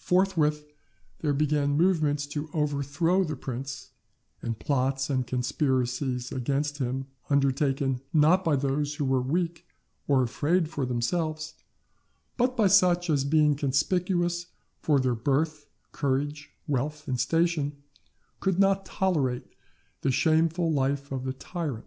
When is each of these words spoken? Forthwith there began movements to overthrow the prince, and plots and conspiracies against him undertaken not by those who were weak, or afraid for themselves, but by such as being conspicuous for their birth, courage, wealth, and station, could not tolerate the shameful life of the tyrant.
Forthwith 0.00 0.66
there 1.20 1.32
began 1.32 1.76
movements 1.76 2.26
to 2.26 2.50
overthrow 2.52 3.22
the 3.22 3.36
prince, 3.36 3.90
and 4.42 4.58
plots 4.58 5.08
and 5.08 5.24
conspiracies 5.24 6.32
against 6.32 6.78
him 6.78 7.06
undertaken 7.28 8.00
not 8.12 8.42
by 8.42 8.56
those 8.56 8.96
who 8.96 9.04
were 9.04 9.22
weak, 9.22 9.68
or 10.08 10.24
afraid 10.24 10.68
for 10.68 10.84
themselves, 10.84 11.54
but 12.36 12.56
by 12.56 12.66
such 12.66 13.08
as 13.08 13.24
being 13.24 13.54
conspicuous 13.54 14.46
for 14.80 14.98
their 14.98 15.14
birth, 15.14 15.66
courage, 15.92 16.50
wealth, 16.66 17.06
and 17.06 17.20
station, 17.20 17.80
could 18.40 18.58
not 18.58 18.84
tolerate 18.84 19.46
the 20.00 20.10
shameful 20.10 20.72
life 20.72 21.12
of 21.12 21.22
the 21.22 21.32
tyrant. 21.32 21.86